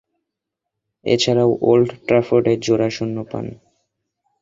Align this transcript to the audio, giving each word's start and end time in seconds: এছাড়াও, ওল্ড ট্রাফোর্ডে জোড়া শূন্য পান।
এছাড়াও, 1.05 1.49
ওল্ড 1.61 1.89
ট্রাফোর্ডে 2.07 2.53
জোড়া 2.65 2.89
শূন্য 2.95 3.17
পান। 3.31 3.45